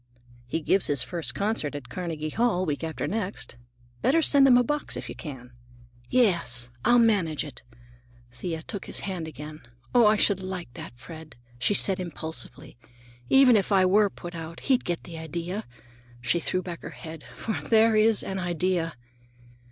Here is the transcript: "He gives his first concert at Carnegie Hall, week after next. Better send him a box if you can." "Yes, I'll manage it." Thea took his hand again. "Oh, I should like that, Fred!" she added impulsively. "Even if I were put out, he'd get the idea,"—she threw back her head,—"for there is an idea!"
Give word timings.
"He 0.47 0.61
gives 0.61 0.87
his 0.87 1.03
first 1.03 1.35
concert 1.35 1.75
at 1.75 1.87
Carnegie 1.89 2.31
Hall, 2.31 2.65
week 2.65 2.83
after 2.83 3.05
next. 3.07 3.57
Better 4.01 4.23
send 4.23 4.47
him 4.47 4.57
a 4.57 4.63
box 4.63 4.97
if 4.97 5.07
you 5.09 5.13
can." 5.13 5.51
"Yes, 6.09 6.71
I'll 6.83 6.97
manage 6.97 7.43
it." 7.45 7.61
Thea 8.31 8.63
took 8.63 8.85
his 8.85 9.01
hand 9.01 9.27
again. 9.27 9.59
"Oh, 9.93 10.07
I 10.07 10.15
should 10.15 10.41
like 10.41 10.73
that, 10.73 10.97
Fred!" 10.97 11.35
she 11.59 11.75
added 11.83 11.99
impulsively. 11.99 12.79
"Even 13.29 13.55
if 13.55 13.71
I 13.71 13.85
were 13.85 14.09
put 14.09 14.33
out, 14.33 14.61
he'd 14.61 14.85
get 14.85 15.03
the 15.03 15.19
idea,"—she 15.19 16.39
threw 16.39 16.63
back 16.63 16.81
her 16.81 16.89
head,—"for 16.89 17.61
there 17.69 17.95
is 17.95 18.23
an 18.23 18.39
idea!" 18.39 18.95